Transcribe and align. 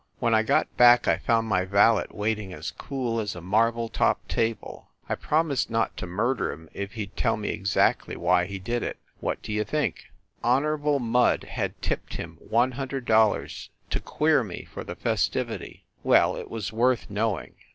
When 0.17 0.33
I 0.33 0.41
got 0.41 0.75
back 0.77 1.07
I 1.07 1.19
found 1.19 1.47
my 1.47 1.63
valet 1.63 2.07
waiting 2.09 2.53
as 2.53 2.71
cool 2.71 3.19
as 3.19 3.35
a 3.35 3.39
marble 3.39 3.87
top 3.87 4.27
table. 4.27 4.87
I 5.07 5.13
promised 5.13 5.69
not 5.69 5.95
to 5.97 6.07
murder 6.07 6.51
him 6.51 6.69
if 6.73 6.93
he 6.93 7.05
d 7.05 7.11
tell 7.15 7.37
me 7.37 7.49
exactly 7.49 8.15
why 8.15 8.45
he 8.45 8.57
did 8.57 8.81
it. 8.81 8.97
What 9.19 9.43
d 9.43 9.53
you 9.53 9.63
think! 9.63 10.05
Honorable 10.43 10.97
Mudde 10.97 11.43
had 11.43 11.79
tipped 11.83 12.15
him 12.15 12.37
one 12.39 12.71
hundred 12.71 13.05
dollars 13.05 13.69
to 13.91 13.99
queer 13.99 14.43
me 14.43 14.67
for 14.73 14.83
the 14.83 14.95
festivity. 14.95 15.85
Well, 16.01 16.35
it 16.35 16.49
was 16.49 16.73
worth 16.73 17.11
knowing. 17.11 17.53